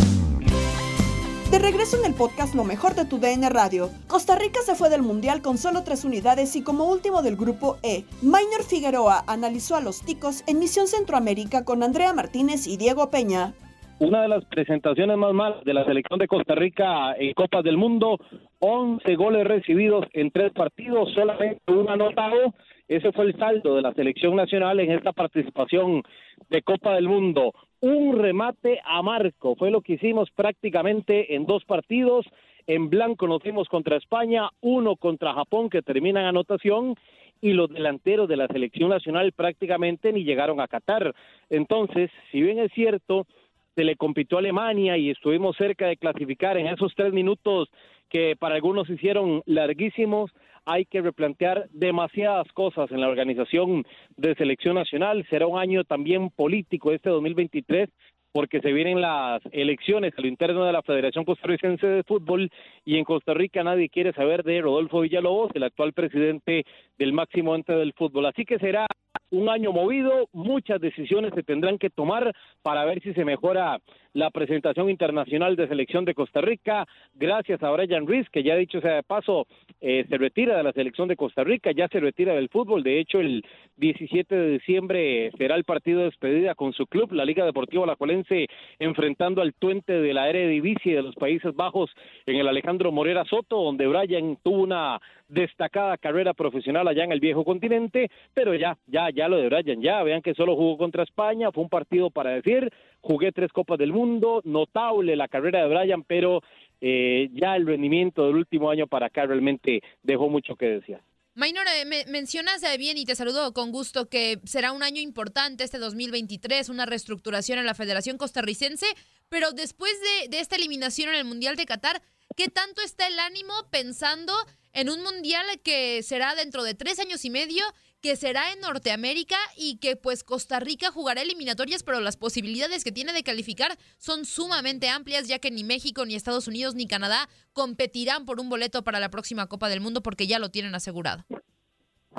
[1.51, 4.89] De regreso en el podcast Lo mejor de tu DN Radio, Costa Rica se fue
[4.89, 9.75] del Mundial con solo tres unidades y como último del grupo E, Minor Figueroa analizó
[9.75, 13.53] a los ticos en Misión Centroamérica con Andrea Martínez y Diego Peña.
[13.99, 17.75] una de las presentaciones más malas de la selección de Costa Rica en Copas del
[17.75, 18.17] Mundo,
[18.59, 22.53] 11 goles recibidos en tres partidos, solamente un anotado.
[22.87, 26.01] Ese fue el saldo de la selección nacional en esta participación
[26.49, 27.53] de Copa del Mundo.
[27.81, 32.27] Un remate a marco fue lo que hicimos prácticamente en dos partidos.
[32.67, 36.95] En blanco nos fuimos contra España, uno contra Japón que termina en anotación
[37.41, 41.15] y los delanteros de la selección nacional prácticamente ni llegaron a Qatar.
[41.49, 43.25] Entonces, si bien es cierto,
[43.73, 47.67] se le compitió a Alemania y estuvimos cerca de clasificar en esos tres minutos
[48.09, 50.29] que para algunos hicieron larguísimos,
[50.65, 53.85] hay que replantear demasiadas cosas en la organización
[54.17, 55.25] de selección nacional.
[55.29, 57.89] Será un año también político este 2023
[58.31, 62.49] porque se vienen las elecciones a lo interno de la Federación Costarricense de Fútbol
[62.85, 66.63] y en Costa Rica nadie quiere saber de Rodolfo Villalobos, el actual presidente
[66.97, 68.27] del máximo ente del fútbol.
[68.27, 68.85] Así que será
[69.31, 73.79] un año movido, muchas decisiones se tendrán que tomar para ver si se mejora
[74.13, 76.85] la presentación internacional de selección de Costa Rica.
[77.15, 79.47] Gracias a Brian Ruiz, que ya dicho sea de paso,
[79.79, 82.83] eh, se retira de la selección de Costa Rica, ya se retira del fútbol.
[82.83, 83.45] De hecho, el
[83.77, 88.47] 17 de diciembre será el partido de despedida con su club, la Liga Deportiva Alajuelense,
[88.79, 91.89] enfrentando al Tuente de la Eredivisie de los Países Bajos
[92.25, 94.99] en el Alejandro Morera Soto, donde Brian tuvo una
[95.31, 99.81] destacada carrera profesional allá en el viejo continente, pero ya, ya, ya lo de Brian,
[99.81, 103.79] ya, vean que solo jugó contra España, fue un partido para decir, jugué tres Copas
[103.79, 106.41] del Mundo, notable la carrera de Brian, pero
[106.81, 111.01] eh, ya el rendimiento del último año para acá realmente dejó mucho que desear.
[111.33, 115.63] Maynor, eh, me- mencionas bien y te saludo con gusto que será un año importante
[115.63, 118.85] este 2023, una reestructuración en la Federación Costarricense,
[119.29, 122.01] pero después de, de esta eliminación en el Mundial de Qatar,
[122.35, 124.33] ¿qué tanto está el ánimo pensando
[124.73, 127.63] en un Mundial que será dentro de tres años y medio,
[128.01, 132.91] que será en Norteamérica y que pues Costa Rica jugará eliminatorias, pero las posibilidades que
[132.91, 137.27] tiene de calificar son sumamente amplias, ya que ni México, ni Estados Unidos, ni Canadá
[137.53, 141.23] competirán por un boleto para la próxima Copa del Mundo porque ya lo tienen asegurado.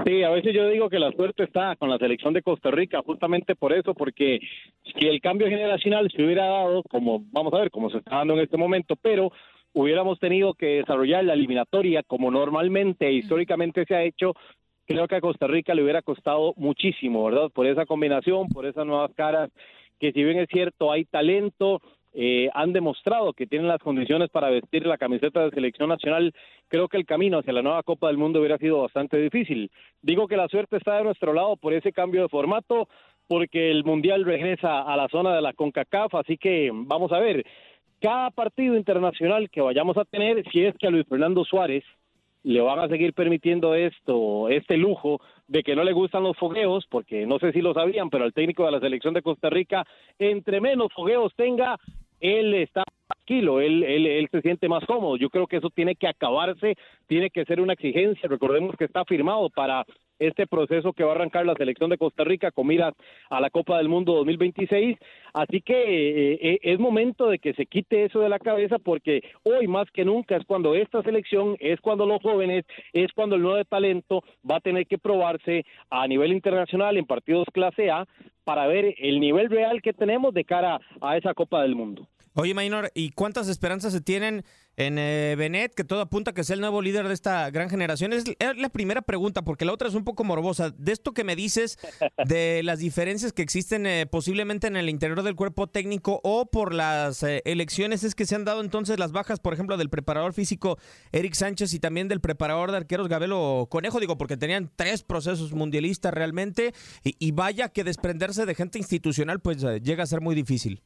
[0.06, 3.02] Sí, a veces yo digo que la suerte está con la selección de Costa Rica,
[3.04, 4.40] justamente por eso, porque
[4.84, 8.34] si el cambio generacional se hubiera dado, como vamos a ver, como se está dando
[8.34, 9.30] en este momento, pero
[9.72, 14.34] hubiéramos tenido que desarrollar la eliminatoria como normalmente e históricamente se ha hecho,
[14.86, 17.50] creo que a Costa Rica le hubiera costado muchísimo, ¿verdad?
[17.50, 19.50] Por esa combinación, por esas nuevas caras,
[19.98, 21.80] que si bien es cierto, hay talento,
[22.14, 26.34] eh, han demostrado que tienen las condiciones para vestir la camiseta de selección nacional,
[26.68, 29.70] creo que el camino hacia la nueva Copa del Mundo hubiera sido bastante difícil.
[30.02, 32.88] Digo que la suerte está de nuestro lado por ese cambio de formato,
[33.28, 37.46] porque el Mundial regresa a la zona de la CONCACAF, así que vamos a ver,
[38.02, 41.84] cada partido internacional que vayamos a tener, si es que a Luis Fernando Suárez
[42.42, 46.84] le van a seguir permitiendo esto, este lujo de que no le gustan los fogueos,
[46.90, 49.86] porque no sé si lo sabían, pero el técnico de la selección de Costa Rica,
[50.18, 51.78] entre menos fogueos tenga,
[52.18, 55.16] él está tranquilo, él, él, él se siente más cómodo.
[55.16, 56.74] Yo creo que eso tiene que acabarse,
[57.06, 58.28] tiene que ser una exigencia.
[58.28, 59.84] Recordemos que está firmado para
[60.26, 62.94] este proceso que va a arrancar la selección de Costa Rica con miras
[63.30, 64.96] a la Copa del Mundo 2026.
[65.34, 69.22] Así que eh, eh, es momento de que se quite eso de la cabeza porque
[69.42, 73.42] hoy más que nunca es cuando esta selección, es cuando los jóvenes, es cuando el
[73.42, 78.06] nuevo talento va a tener que probarse a nivel internacional en partidos clase A
[78.44, 82.08] para ver el nivel real que tenemos de cara a esa Copa del Mundo.
[82.34, 84.42] Oye, Maynor, ¿y cuántas esperanzas se tienen
[84.76, 87.68] en eh, Benet, que todo apunta a que sea el nuevo líder de esta gran
[87.68, 88.12] generación?
[88.12, 90.70] Es, es la primera pregunta, porque la otra es un poco morbosa.
[90.70, 91.78] De esto que me dices,
[92.26, 96.72] de las diferencias que existen eh, posiblemente en el interior del cuerpo técnico o por
[96.72, 100.32] las eh, elecciones, es que se han dado entonces las bajas, por ejemplo, del preparador
[100.32, 100.78] físico
[101.12, 105.52] Eric Sánchez y también del preparador de arqueros Gabelo Conejo, digo, porque tenían tres procesos
[105.52, 106.72] mundialistas realmente,
[107.04, 110.82] y, y vaya que desprenderse de gente institucional, pues eh, llega a ser muy difícil.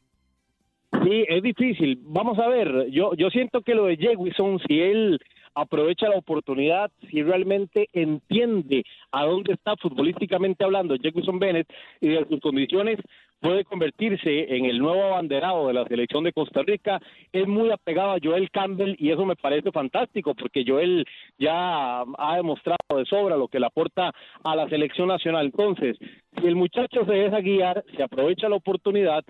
[1.05, 1.99] Sí, es difícil.
[2.03, 5.18] Vamos a ver, yo, yo siento que lo de Jewison, si él
[5.55, 11.66] aprovecha la oportunidad, si realmente entiende a dónde está futbolísticamente hablando Jewison Bennett
[12.01, 12.99] y de sus condiciones,
[13.40, 17.01] puede convertirse en el nuevo abanderado de la selección de Costa Rica.
[17.33, 21.07] Es muy apegado a Joel Campbell y eso me parece fantástico porque Joel
[21.38, 24.12] ya ha demostrado de sobra lo que le aporta
[24.44, 25.46] a la selección nacional.
[25.46, 25.96] Entonces,
[26.38, 29.25] si el muchacho se deja guiar, se aprovecha la oportunidad,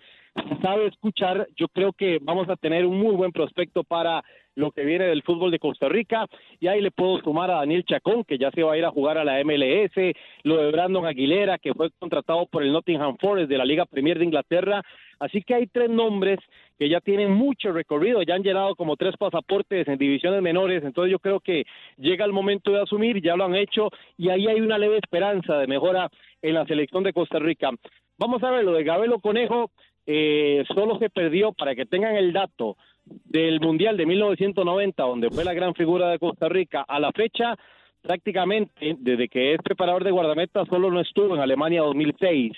[0.63, 4.23] sabe escuchar, yo creo que vamos a tener un muy buen prospecto para
[4.57, 6.27] lo que viene del fútbol de Costa Rica.
[6.59, 8.91] Y ahí le puedo sumar a Daniel Chacón, que ya se va a ir a
[8.91, 13.49] jugar a la MLS, lo de Brandon Aguilera, que fue contratado por el Nottingham Forest
[13.49, 14.83] de la Liga Premier de Inglaterra.
[15.21, 16.39] Así que hay tres nombres
[16.79, 21.11] que ya tienen mucho recorrido, ya han llenado como tres pasaportes en divisiones menores, entonces
[21.11, 21.65] yo creo que
[21.97, 25.57] llega el momento de asumir, ya lo han hecho, y ahí hay una leve esperanza
[25.57, 26.11] de mejora
[26.43, 27.71] en la selección de Costa Rica.
[28.19, 29.71] Vamos a ver, lo de Gabelo Conejo,
[30.07, 32.77] eh, solo se perdió, para que tengan el dato,
[33.25, 37.57] del Mundial de 1990, donde fue la gran figura de Costa Rica, a la fecha,
[38.03, 42.53] prácticamente, desde que es preparador de guardameta, solo no estuvo en Alemania 2006.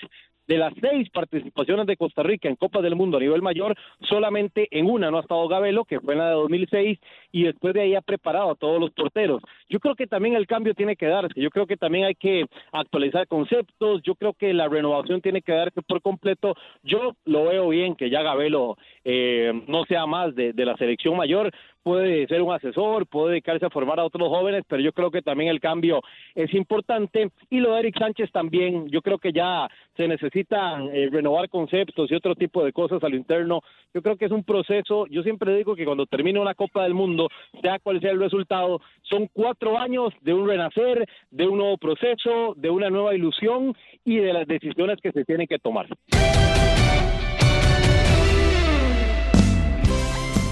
[0.49, 3.75] De las seis participaciones de Costa Rica en Copa del Mundo a nivel mayor,
[4.09, 6.97] solamente en una no ha estado Gabelo, que fue en la de 2006,
[7.31, 9.43] y después de ahí ha preparado a todos los porteros.
[9.69, 12.47] Yo creo que también el cambio tiene que darse, yo creo que también hay que
[12.71, 16.55] actualizar conceptos, yo creo que la renovación tiene que darse por completo.
[16.81, 21.15] Yo lo veo bien que ya Gabelo eh, no sea más de, de la selección
[21.15, 21.51] mayor,
[21.83, 25.21] puede ser un asesor, puede dedicarse a formar a otros jóvenes, pero yo creo que
[25.21, 26.01] también el cambio
[26.35, 27.29] es importante.
[27.49, 32.11] Y lo de Eric Sánchez también, yo creo que ya se necesitan eh, renovar conceptos
[32.11, 33.61] y otro tipo de cosas al interno.
[33.93, 36.93] Yo creo que es un proceso, yo siempre digo que cuando termine una Copa del
[36.93, 37.29] Mundo,
[37.61, 42.53] sea cual sea el resultado, son cuatro años de un renacer, de un nuevo proceso,
[42.55, 45.87] de una nueva ilusión y de las decisiones que se tienen que tomar.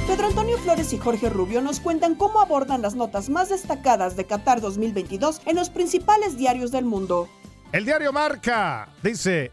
[0.08, 4.26] Pedro Antonio Flores y Jorge Rubio nos cuentan cómo abordan las notas más destacadas de
[4.26, 7.28] Qatar 2022 en los principales diarios del mundo.
[7.74, 9.52] El diario Marca dice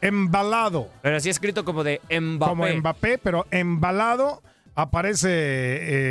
[0.00, 0.88] embalado.
[1.02, 2.48] Pero así escrito como de Mbappé.
[2.50, 4.42] Como Mbappé, pero embalado
[4.76, 5.28] aparece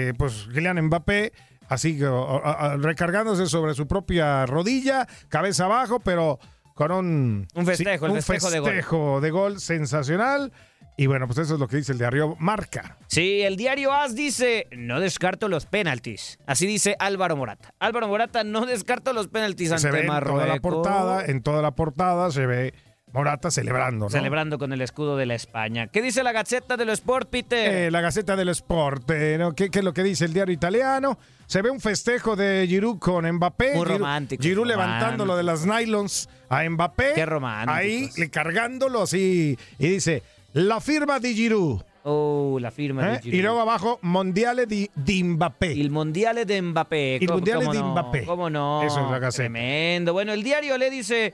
[0.10, 1.31] eh, pues Kylian Mbappé
[1.69, 1.97] así
[2.77, 6.38] recargándose sobre su propia rodilla, cabeza abajo, pero
[6.73, 8.69] con un Un festejo, el un festejo de gol.
[8.69, 10.51] festejo de gol sensacional.
[10.97, 12.97] Y bueno, pues eso es lo que dice el diario Marca.
[13.08, 16.39] Sí, el diario AS dice, no descarto los penaltis.
[16.45, 17.73] Así dice Álvaro Morata.
[17.79, 21.62] Álvaro Morata, no descarto los penaltis ante se ve en toda la portada, en toda
[21.62, 22.73] la portada se ve
[23.12, 24.10] Morata celebrando, ¿no?
[24.10, 25.88] Celebrando con el escudo de la España.
[25.88, 27.73] ¿Qué dice la Gaceta de los Sport, Peter?
[27.88, 29.53] Eh, la Gaceta dello Sport, eh, ¿no?
[29.53, 31.17] ¿Qué, qué es lo que dice el diario italiano?
[31.45, 33.75] Se ve un festejo de Giroud con Mbappé.
[33.75, 34.81] Muy Giroud- romántico, Giroud romántico.
[34.86, 37.12] levantando lo de las nylons a Mbappé.
[37.15, 37.75] Qué románticos.
[37.77, 39.58] Ahí le cargándolo así.
[39.79, 40.21] Y dice,
[40.55, 41.81] la firma di Giroud.
[42.07, 43.11] Oh, la firma ¿eh?
[43.13, 43.33] de Giroud.
[43.39, 45.73] Y luego abajo, Mondiale di, di Mbappé.
[45.73, 47.19] Il mondiale de Mbappé.
[47.21, 47.91] ¿Cómo- mondiale di no?
[47.91, 48.23] Mbappé.
[48.25, 48.83] ¿Cómo no?
[48.83, 49.43] Eso es la Gaceta.
[49.43, 50.13] Tremendo.
[50.13, 51.33] Bueno, el diario le dice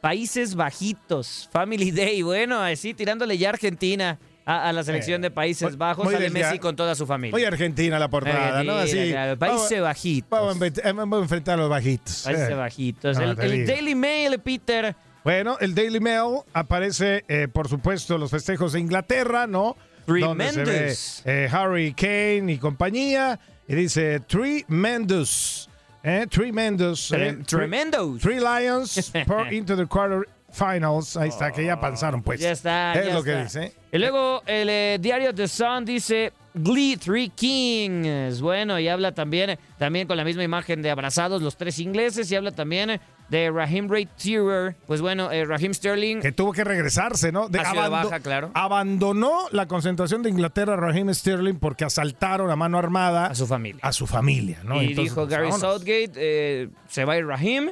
[0.00, 2.22] Países Bajitos, Family Day.
[2.22, 6.04] Bueno, así tirándole ya a Argentina a, a la selección Eh, de Países Bajos.
[6.04, 7.32] muy Sale Messi con toda su familia.
[7.32, 8.74] Muy Argentina la portada, ¿no?
[8.76, 9.10] Así.
[9.10, 9.38] claro.
[9.38, 10.30] Países vamos- Bajitos.
[10.30, 12.22] Vamos a, enfrent- eh, vamos a enfrentar a los bajitos.
[12.24, 12.54] Países Eh.
[12.54, 13.18] Bajitos.
[13.18, 13.66] No, el, el.
[13.66, 14.94] Daily Mail, Peter.
[15.24, 19.76] Bueno, el Daily Mail aparece, eh, por supuesto, los festejos de Inglaterra, ¿no?
[20.06, 21.22] Donde se ve, Tremendous.
[21.26, 23.38] eh, Harry Kane y compañía.
[23.68, 25.68] Y dice Tremendous.
[26.02, 27.12] Eh, tremendous.
[27.12, 28.18] Tre- eh.
[28.18, 31.16] Three Lions pour into the quarter finals.
[31.16, 32.40] Ahí está, que ya pasaron, pues.
[32.40, 32.94] Ya está.
[32.94, 33.72] Es ya lo que dice.
[33.92, 38.40] Y luego el eh, diario The Sun dice Glee Three Kings.
[38.40, 42.36] Bueno, y habla también, también con la misma imagen de abrazados los tres ingleses y
[42.36, 44.76] habla también de Raheem Ray Shearer.
[44.86, 46.20] Pues bueno, eh, Raheem Sterling.
[46.20, 47.48] Que tuvo que regresarse, ¿no?
[47.48, 48.50] De baja, claro.
[48.54, 53.80] Abandonó la concentración de Inglaterra Raheem Sterling porque asaltaron a mano armada a su familia.
[53.82, 54.82] A su familia, ¿no?
[54.82, 55.60] y Entonces, dijo pues, Gary vámonos.
[55.60, 57.70] Southgate, eh, se va a ir Raheem.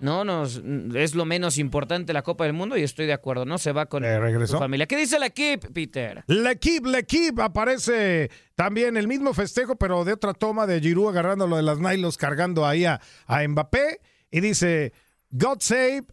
[0.00, 0.62] No, nos,
[0.94, 3.58] es lo menos importante la Copa del Mundo y estoy de acuerdo, ¿no?
[3.58, 4.54] Se va con regresó.
[4.54, 4.86] su familia.
[4.86, 6.22] ¿Qué dice el equipo, Peter?
[6.26, 11.62] L'Equipe, l'Equipe, aparece también el mismo festejo, pero de otra toma de Giroud agarrándolo de
[11.62, 14.92] las nylons, cargando ahí a, a Mbappé, y dice,
[15.30, 16.04] God save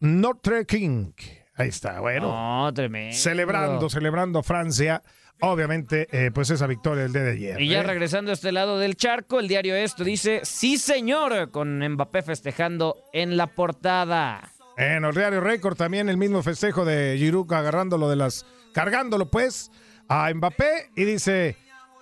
[0.00, 1.12] Notre King.
[1.54, 2.28] Ahí está, bueno.
[2.28, 3.16] No, tremendo.
[3.16, 5.02] Celebrando, celebrando a Francia,
[5.42, 7.60] obviamente, eh, pues esa victoria del día de ayer.
[7.60, 7.82] Y ya ¿eh?
[7.82, 12.96] regresando a este lado del charco, el diario Esto dice, sí señor, con Mbappé festejando
[13.12, 14.52] en la portada.
[14.76, 19.70] En el Diario Récord también el mismo festejo de Giroud agarrándolo de las, cargándolo pues
[20.08, 21.56] a Mbappé y dice,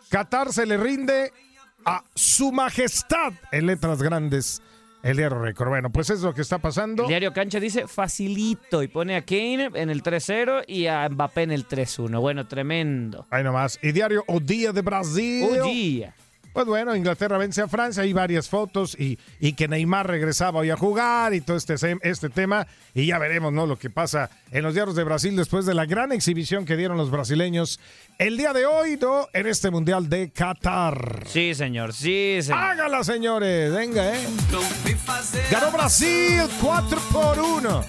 [0.09, 1.33] Qatar se le rinde
[1.85, 4.62] a su majestad en letras grandes.
[5.03, 5.69] El Diario Récord.
[5.69, 7.05] Bueno, pues es lo que está pasando.
[7.05, 11.43] El diario Cancha dice facilito y pone a Kane en el 3-0 y a Mbappé
[11.43, 12.21] en el 3-1.
[12.21, 13.27] Bueno, tremendo.
[13.31, 13.79] Ahí nomás.
[13.83, 15.61] Y Diario O Día de Brasil.
[15.61, 16.15] O Día.
[16.53, 20.71] Pues bueno, Inglaterra vence a Francia, hay varias fotos y, y que Neymar regresaba hoy
[20.71, 22.67] a jugar y todo este, este tema.
[22.93, 23.67] Y ya veremos ¿no?
[23.67, 26.97] lo que pasa en los diarios de Brasil después de la gran exhibición que dieron
[26.97, 27.79] los brasileños
[28.19, 29.29] el día de hoy ¿no?
[29.33, 31.23] en este Mundial de Qatar.
[31.27, 32.59] Sí, señor, sí, señor.
[32.61, 34.27] Hágala, señores, venga, ¿eh?
[35.51, 37.85] Ganó Brasil 4 por 1.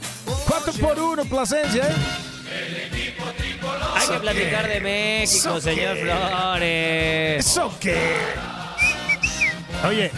[0.48, 1.96] 4 por 1, Plasencia, ¿eh?
[3.96, 5.98] Hay que platicar de México, ¿Eso señor?
[5.98, 7.46] Flores.
[7.46, 8.51] ¿Eso qué?
[9.88, 10.12] Oye,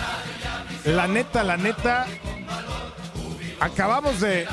[0.86, 2.06] la neta, la neta,
[3.60, 4.45] acabamos de,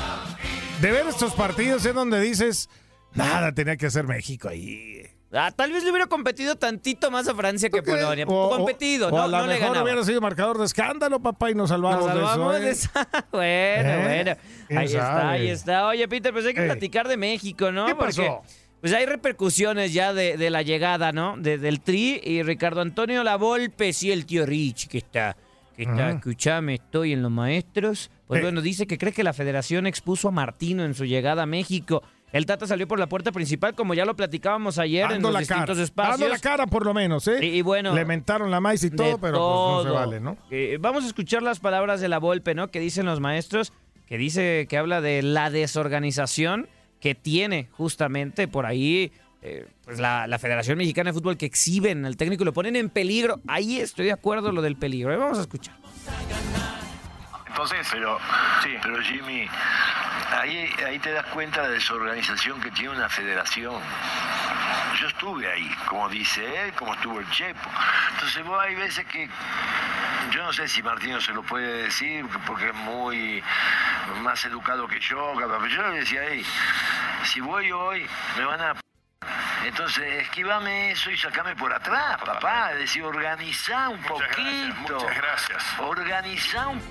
[0.79, 2.69] de ver estos partidos en donde dices,
[3.13, 5.03] nada tenía que hacer México ahí.
[5.33, 8.25] Ah, tal vez le hubiera competido tantito más a Francia que Polonia.
[8.27, 9.83] O- competido, o no, a no le ganaba.
[9.83, 12.89] hubiera sido marcador de escándalo, papá, y nos salvamos, Nos salvamos de eso.
[13.31, 14.01] Bueno, ¿Eh?
[14.03, 14.37] bueno.
[14.67, 15.87] ¿Quién Ahí está, ahí está.
[15.87, 16.65] Oye, Peter, pues hay que Eh.
[16.65, 17.85] platicar de México, ¿no?
[17.85, 18.23] ¿Qué pasó?
[18.23, 21.35] Porque pues hay repercusiones ya de, de la llegada, ¿no?
[21.37, 25.37] De- del Tri y Ricardo Antonio Lavolpe, sí, el tío Rich, que está,
[25.75, 26.09] que está, Ajá.
[26.11, 28.11] escuchame, estoy en los maestros.
[28.27, 28.43] Pues Eh.
[28.43, 32.01] bueno, dice que cree que la federación expuso a Martino en su llegada a México.
[32.31, 35.33] El Tata salió por la puerta principal, como ya lo platicábamos ayer en Dando los
[35.33, 36.19] la distintos cara, espacios.
[36.21, 37.39] dando la cara por lo menos, ¿eh?
[37.41, 39.93] Y, y bueno, Le mentaron la maíz y todo, pero pues no se todo.
[39.95, 40.37] vale, ¿no?
[40.49, 42.69] Eh, vamos a escuchar las palabras de la Volpe, ¿no?
[42.71, 43.73] Que dicen los maestros,
[44.07, 46.69] que dice que habla de la desorganización
[47.01, 49.11] que tiene justamente por ahí
[49.41, 52.89] eh, pues la, Federación Mexicana de Fútbol que exhiben al técnico y lo ponen en
[52.89, 53.41] peligro.
[53.47, 55.17] Ahí estoy de acuerdo lo del peligro.
[55.17, 55.75] Vamos a escuchar.
[57.47, 58.17] Entonces, pero,
[58.81, 59.47] pero Jimmy,
[60.31, 63.81] ahí, ahí te das cuenta de la desorganización que tiene una federación.
[64.99, 67.69] Yo estuve ahí, como dice él, como estuvo el Chepo.
[68.13, 69.27] Entonces vos hay veces que,
[70.33, 73.43] yo no sé si Martino se lo puede decir, porque es muy
[74.21, 76.43] más educado que yo, pero yo le decía, hey,
[77.25, 78.05] si voy hoy,
[78.37, 78.75] me van a...
[79.65, 82.71] Entonces, esquivame eso y sacame por atrás, papá.
[82.73, 84.93] Es decir, organizá un poquito.
[84.93, 85.63] muchas gracias.
[85.79, 86.81] Organizá un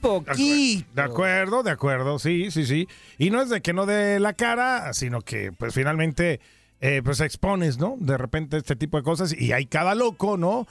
[0.00, 0.88] Poquito.
[0.94, 2.88] De acuerdo, de acuerdo, sí, sí, sí.
[3.18, 6.40] Y no es de que no dé la cara, sino que pues finalmente
[6.80, 7.96] eh, pues expones, ¿no?
[7.98, 10.66] De repente este tipo de cosas y hay cada loco, ¿no?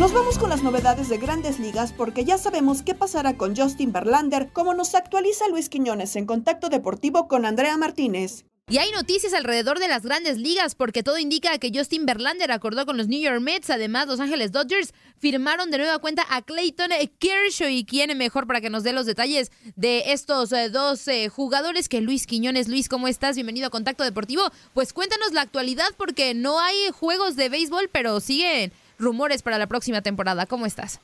[0.00, 3.92] Nos vamos con las novedades de grandes ligas porque ya sabemos qué pasará con Justin
[3.92, 8.46] Verlander, como nos actualiza Luis Quiñones en Contacto Deportivo con Andrea Martínez.
[8.70, 12.86] Y hay noticias alrededor de las grandes ligas porque todo indica que Justin Verlander acordó
[12.86, 13.68] con los New York Mets.
[13.68, 17.68] Además, Los Ángeles Dodgers firmaron de nueva cuenta a Clayton Kershaw.
[17.68, 21.90] ¿Y quién mejor para que nos dé los detalles de estos eh, dos eh, jugadores
[21.90, 22.68] que Luis Quiñones?
[22.68, 23.34] Luis, ¿cómo estás?
[23.34, 24.50] Bienvenido a Contacto Deportivo.
[24.72, 29.66] Pues cuéntanos la actualidad porque no hay juegos de béisbol, pero siguen rumores para la
[29.66, 30.46] próxima temporada.
[30.46, 31.00] ¿Cómo estás?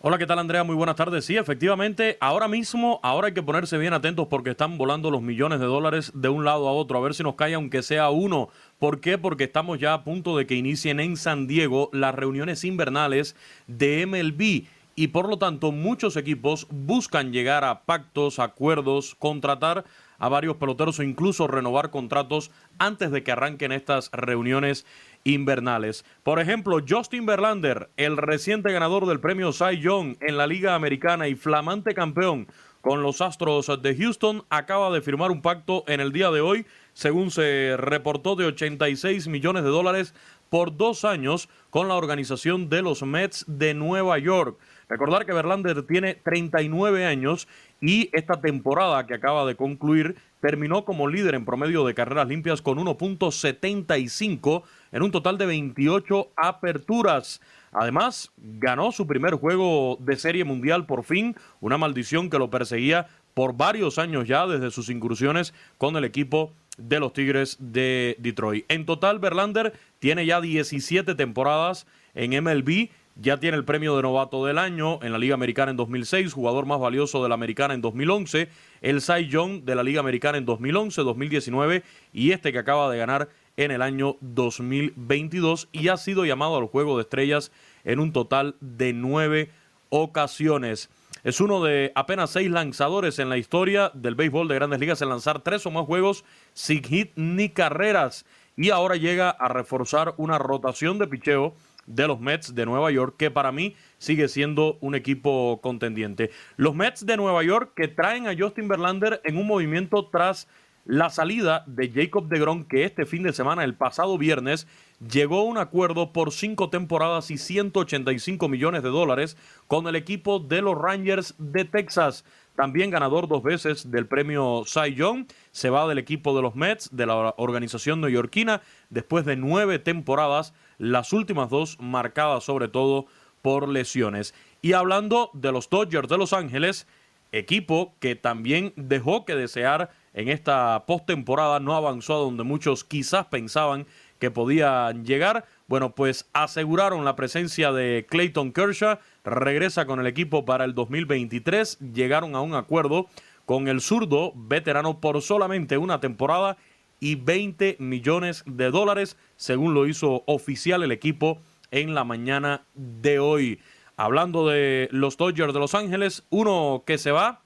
[0.00, 0.62] Hola, ¿qué tal Andrea?
[0.62, 1.24] Muy buenas tardes.
[1.24, 5.58] Sí, efectivamente, ahora mismo, ahora hay que ponerse bien atentos porque están volando los millones
[5.58, 8.48] de dólares de un lado a otro, a ver si nos cae aunque sea uno.
[8.78, 9.18] ¿Por qué?
[9.18, 13.34] Porque estamos ya a punto de que inicien en San Diego las reuniones invernales
[13.66, 19.84] de MLB y por lo tanto muchos equipos buscan llegar a pactos, acuerdos, contratar
[20.18, 24.86] a varios peloteros o incluso renovar contratos antes de que arranquen estas reuniones
[25.34, 26.04] invernales.
[26.22, 31.28] Por ejemplo, Justin Verlander, el reciente ganador del premio Cy Young en la Liga Americana
[31.28, 32.48] y flamante campeón
[32.80, 36.64] con los Astros de Houston, acaba de firmar un pacto en el día de hoy,
[36.94, 40.14] según se reportó, de 86 millones de dólares
[40.48, 44.58] por dos años con la organización de los Mets de Nueva York.
[44.88, 47.46] Recordar que Verlander tiene 39 años
[47.80, 52.62] y esta temporada que acaba de concluir terminó como líder en promedio de carreras limpias
[52.62, 54.62] con 1.75
[54.92, 57.40] en un total de 28 aperturas.
[57.72, 63.08] Además, ganó su primer juego de serie mundial por fin, una maldición que lo perseguía
[63.34, 68.64] por varios años ya desde sus incursiones con el equipo de los Tigres de Detroit.
[68.68, 72.88] En total, Verlander tiene ya 17 temporadas en MLB,
[73.20, 76.66] ya tiene el premio de novato del año en la Liga Americana en 2006, jugador
[76.66, 78.48] más valioso de la Americana en 2011,
[78.80, 82.98] el Cy Young de la Liga Americana en 2011, 2019 y este que acaba de
[82.98, 87.50] ganar en el año 2022 y ha sido llamado al Juego de Estrellas
[87.84, 89.50] en un total de nueve
[89.90, 90.88] ocasiones.
[91.24, 95.08] Es uno de apenas seis lanzadores en la historia del béisbol de grandes ligas en
[95.08, 98.24] lanzar tres o más juegos sin hit ni carreras.
[98.56, 101.54] Y ahora llega a reforzar una rotación de picheo
[101.88, 106.30] de los Mets de Nueva York, que para mí sigue siendo un equipo contendiente.
[106.56, 110.46] Los Mets de Nueva York que traen a Justin Verlander en un movimiento tras
[110.88, 114.66] la salida de Jacob de Gron, que este fin de semana, el pasado viernes,
[115.06, 119.36] llegó a un acuerdo por cinco temporadas y 185 millones de dólares
[119.66, 122.24] con el equipo de los Rangers de Texas.
[122.56, 126.88] También ganador dos veces del premio Cy Young, se va del equipo de los Mets,
[126.90, 133.06] de la organización neoyorquina, después de nueve temporadas, las últimas dos marcadas sobre todo
[133.42, 134.34] por lesiones.
[134.62, 136.86] Y hablando de los Dodgers de Los Ángeles,
[137.32, 143.26] equipo que también dejó que desear en esta postemporada, no avanzó a donde muchos quizás
[143.26, 143.86] pensaban
[144.18, 145.44] que podían llegar.
[145.68, 151.78] Bueno, pues aseguraron la presencia de Clayton Kershaw, regresa con el equipo para el 2023,
[151.92, 153.06] llegaron a un acuerdo
[153.44, 156.56] con el zurdo veterano por solamente una temporada
[157.00, 161.40] y 20 millones de dólares, según lo hizo oficial el equipo
[161.70, 163.60] en la mañana de hoy.
[163.96, 167.42] Hablando de los Dodgers de Los Ángeles, uno que se va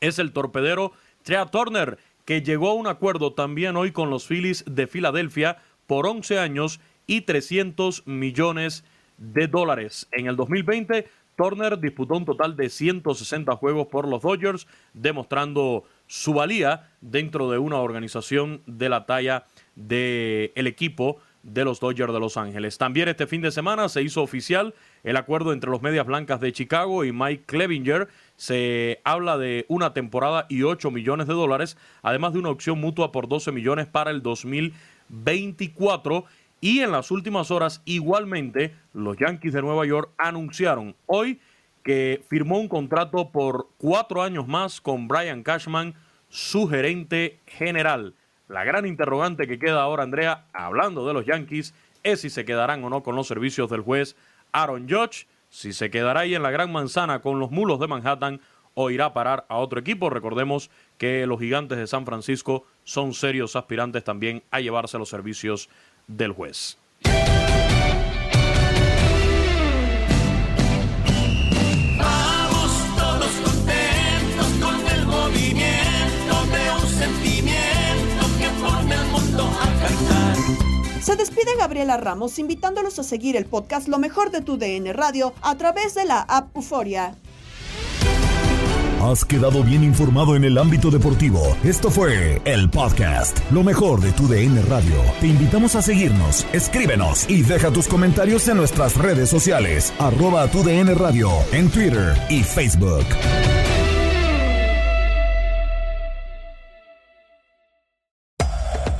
[0.00, 4.64] es el torpedero Trea Turner, que llegó a un acuerdo también hoy con los Phillies
[4.66, 8.84] de Filadelfia por 11 años y 300 millones
[9.16, 10.08] de dólares.
[10.12, 16.34] En el 2020, Turner disputó un total de 160 juegos por los Dodgers, demostrando su
[16.34, 22.20] valía dentro de una organización de la talla del el equipo de los Dodgers de
[22.20, 22.76] Los Ángeles.
[22.76, 26.52] También este fin de semana se hizo oficial el acuerdo entre los Medias Blancas de
[26.52, 28.08] Chicago y Mike Clevinger.
[28.34, 33.12] Se habla de una temporada y 8 millones de dólares, además de una opción mutua
[33.12, 36.24] por 12 millones para el 2024.
[36.60, 41.38] Y en las últimas horas, igualmente, los Yankees de Nueva York anunciaron hoy
[41.86, 45.94] que firmó un contrato por cuatro años más con Brian Cashman,
[46.28, 48.14] su gerente general.
[48.48, 52.82] La gran interrogante que queda ahora, Andrea, hablando de los Yankees, es si se quedarán
[52.82, 54.16] o no con los servicios del juez
[54.50, 58.40] Aaron Judge, si se quedará ahí en la Gran Manzana con los mulos de Manhattan
[58.74, 60.10] o irá a parar a otro equipo.
[60.10, 65.68] Recordemos que los gigantes de San Francisco son serios aspirantes también a llevarse los servicios
[66.08, 66.78] del juez.
[81.16, 85.56] Despide Gabriela Ramos invitándolos a seguir el podcast Lo mejor de tu DN Radio a
[85.56, 87.14] través de la app Euforia.
[89.00, 91.40] Has quedado bien informado en el ámbito deportivo.
[91.62, 94.96] Esto fue el podcast, lo mejor de tu DN Radio.
[95.20, 100.62] Te invitamos a seguirnos, escríbenos y deja tus comentarios en nuestras redes sociales, arroba tu
[100.62, 103.06] DN Radio, en Twitter y Facebook.